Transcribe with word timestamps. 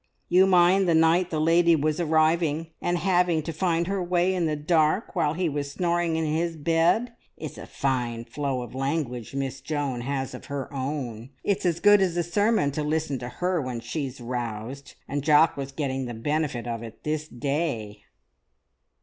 You 0.29 0.47
mind 0.47 0.89
the 0.89 0.95
night 0.95 1.29
the 1.29 1.39
lady 1.39 1.75
was 1.75 1.99
arriving, 1.99 2.71
and 2.81 2.97
having 2.97 3.43
to 3.43 3.53
find 3.53 3.85
her 3.85 4.01
way 4.01 4.33
in 4.33 4.47
the 4.47 4.55
dark 4.55 5.15
while 5.15 5.35
he 5.35 5.47
was 5.47 5.69
snoring 5.71 6.15
in 6.15 6.25
his 6.25 6.57
bed? 6.57 7.13
It's 7.37 7.59
a 7.59 7.67
fine 7.67 8.25
flow 8.25 8.63
of 8.63 8.73
language 8.73 9.35
Miss 9.35 9.61
Joan 9.61 10.01
has 10.01 10.33
of 10.33 10.45
her 10.45 10.73
own. 10.73 11.29
It's 11.43 11.67
as 11.67 11.79
good 11.79 12.01
as 12.01 12.17
a 12.17 12.23
sermon 12.23 12.71
to 12.71 12.83
listen 12.83 13.19
to 13.19 13.29
her 13.29 13.61
when 13.61 13.79
she's 13.79 14.19
roused, 14.19 14.95
and 15.07 15.21
Jock 15.23 15.55
was 15.55 15.71
getting 15.71 16.05
the 16.07 16.15
benefit 16.15 16.65
of 16.65 16.81
it 16.81 17.03
this 17.03 17.27
day!" 17.27 18.01